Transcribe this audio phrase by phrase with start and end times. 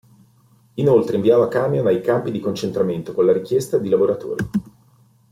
[0.73, 4.49] Inoltre inviava camion ai campi di concentramento con la richiesta di lavoratori.